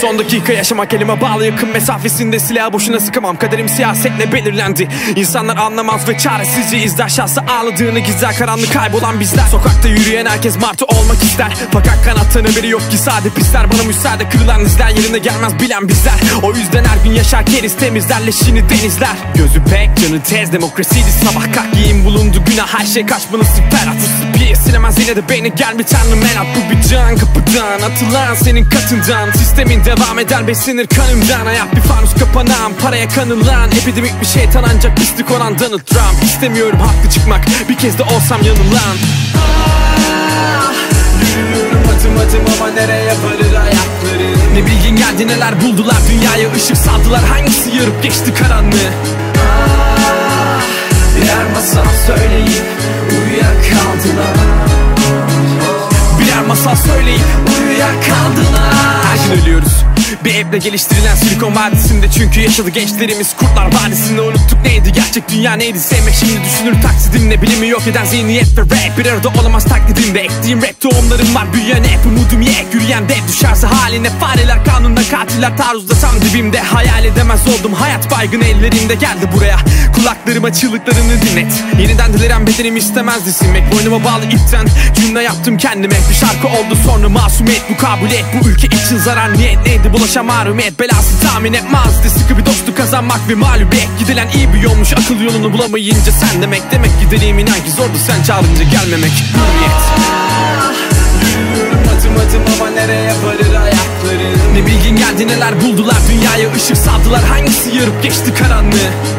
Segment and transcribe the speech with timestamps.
[0.00, 3.36] Son dakika yaşamak elime bağlı yakın mesafesinde silah boşuna sıkamam.
[3.36, 4.88] Kaderim siyasetle belirlendi.
[5.16, 7.08] İnsanlar anlamaz ve çaresizce izler.
[7.08, 8.36] Şahsı ağladığını gizler.
[8.38, 9.46] Karanlık kaybolan bizler.
[9.50, 11.52] Sokakta yürüyen herkes martı olmak ister.
[11.72, 13.72] Fakat kanattan haberi yok ki sade pisler.
[13.72, 16.14] Bana müsaade kırılan izler yerine gelmez bilen bizler.
[16.42, 19.16] O yüzden her gün yaşar keriz temizler leşini denizler.
[19.34, 21.10] Gözü pek canı tez demokrasiydi.
[21.24, 24.27] Sabah kalk giyin bulundu günah Her şey kaçmanı siper atı
[24.58, 28.34] bir silemez yine de beni gel bir tanrım el at Bu bir can kapıdan atılan
[28.34, 29.30] senin katından.
[29.32, 31.46] Sistemin devam eder beslenir kanımdan.
[31.46, 33.70] Hayat bir fanus kapanan paraya kanılan.
[33.70, 36.24] Epidemik bir şeytan ancak pislik olan Donald Trump.
[36.24, 38.96] İstemiyorum haklı çıkmak bir kez de olsam yanılan.
[39.38, 40.72] Ah,
[41.36, 45.96] Yürüyorum adım adım ama nereye varır ayakları Ne bilgin geldi neler buldular?
[46.10, 47.24] Dünyaya ışık saldılar.
[47.24, 48.90] Hangisi yarıp geçti karanlığı
[56.88, 57.24] söyleyip
[57.60, 59.04] uyuyakaldılar.
[59.04, 59.72] Her gün ölüyoruz.
[60.24, 65.80] Bir evle geliştirilen Silikon Vadisi'nde Çünkü yaşadı gençlerimiz Kurtlar Vadisi'nde unuttuk neydi Gerçek dünya neydi?
[65.80, 68.98] Sevmek şimdi düşünür taksidimle Bilimi yok eden zihniyet ve rap.
[68.98, 72.66] Bir arada olamaz taklidimde Ektiğim rap tohumlarım var Büyüyen hep umudum yek.
[72.74, 75.56] Yürüyen dev düşerse haline Fareler kanunda katiller.
[75.56, 77.74] Taarruzda tam dibimde Hayal edemez oldum.
[77.74, 79.58] Hayat baygın ellerimde Geldi buraya
[79.98, 85.94] kulaklarıma çığlıklarını dinlet Yeniden dilerim bedenim istemezdi silmek Boynuma bağlı ipten cümle yaptım kendime.
[86.10, 87.70] Bir şarkı oldu sonra masumiyet.
[87.70, 89.66] Mukabele et Bu ülke için zarar niyet.
[89.66, 93.88] Neydi bulaşan marumiyet Belası tahmin etmezdi sıkı bir dostu kazanmak ve mağlubiyet.
[93.98, 96.62] Gidilen iyi bir yolmuş akıl yolunu bulamayınca sen demek.
[96.72, 99.12] Demek gidelim inan ki zordu sen çağırınca gelmemek.
[99.12, 99.82] Hürriyet.
[101.28, 104.54] Yürüyorum adım adım ama nereye varır ayakların?
[104.54, 105.96] Ne bilgin geldi neler buldular?
[106.10, 107.24] Dünyaya ışık saldılar.
[107.24, 109.17] Hangisi yarıp geçti karanlığı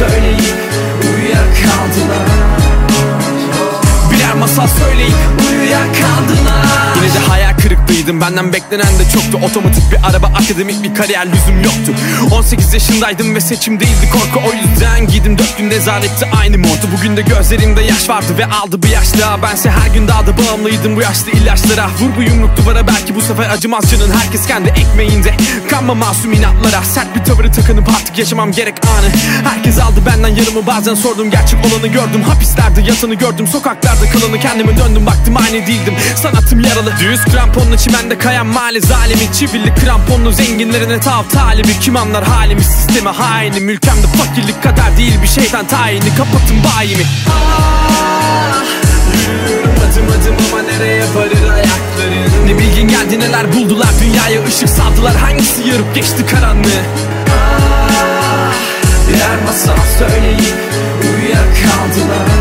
[0.00, 0.54] söyleyip
[1.02, 2.28] uyuyakaldılar.
[4.12, 5.14] Birer masal söyleyip
[5.50, 6.70] uyuyakaldılar.
[6.96, 8.20] Yine de hayal kırıklığıydım.
[8.20, 9.46] Benden beklenen de çoktu.
[9.46, 11.92] Otomatik bir araba akademik bir kariyer lüzum yoktu.
[12.32, 14.48] 18 yaşındaydım ve seçim değildi korku.
[14.48, 15.38] O yüzden giydim.
[15.38, 16.88] 4 gün nezarette aynı montu.
[16.98, 20.32] Bugün de gözlerimde yaş vardı ve aldı bir yaş daha Bense her gün daha da
[20.38, 20.96] bağımlıydım.
[20.96, 22.86] Bu yaşlı ilaçlara Vur bu yumruk duvara.
[22.86, 24.12] Belki bu sefer acımaz canın.
[24.12, 25.34] Herkes kendi ekmeğinde.
[25.70, 26.82] Kanma masum inatlara.
[26.82, 29.10] Sert bir tavırı takınıp artık yaşamam gerek anı.
[29.52, 32.22] Herkes aldı benden yarımı bazen sordum Gerçek olanı gördüm.
[32.22, 35.06] Hapislerde yatanı gördüm Sokaklarda kalanı kendime döndüm.
[35.06, 36.92] Baktım aynı değildim Sanatım yaralı.
[37.00, 39.32] Düz kramponlu çimende kayan mali zalimi.
[39.32, 45.28] Çivilli kramponlu zenginlerine tav talibi Kim anlar halimi sistemi haini Mülkemde fakirlik kadar değil bir
[45.28, 46.14] şeytan tayini.
[46.16, 47.04] Kapatın bayimi.
[47.30, 48.64] Ah,
[49.84, 52.46] adım adım ama nereye varır ayakların?
[52.46, 53.88] Ne bilgin geldi neler buldular?
[54.02, 55.16] Dünyaya ışık saldılar.
[55.16, 57.19] Hangisi yarıp geçti karanlığı
[59.10, 60.54] Birer masal söyleyip
[61.02, 62.39] uyuyakaldılar